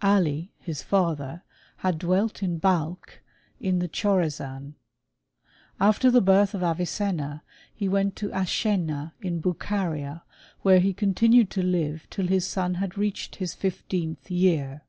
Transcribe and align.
Ali, 0.00 0.54
his 0.58 0.82
father, 0.82 1.42
had 1.80 1.98
dwelt 1.98 2.42
in 2.42 2.56
Balkh, 2.56 3.20
in 3.60 3.78
the 3.78 3.88
Chorazan. 3.90 4.72
After 5.78 6.10
the 6.10 6.22
birth 6.22 6.54
of 6.54 6.62
Avicenna 6.62 7.42
he 7.74 7.86
went 7.86 8.16
to 8.16 8.30
Asschena 8.30 9.12
in 9.20 9.40
Bucharia, 9.40 10.22
where 10.62 10.78
he 10.80 10.94
continued 10.94 11.50
to 11.50 11.62
live 11.62 12.06
till 12.08 12.26
his 12.28 12.46
son 12.46 12.76
had 12.76 12.96
reached 12.96 13.36
his 13.36 13.52
fifteenth 13.52 14.30
year. 14.30 14.80